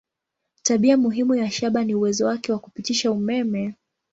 [0.63, 3.73] Tabia muhimu ya shaba ni uwezo wake wa kupitisha umeme.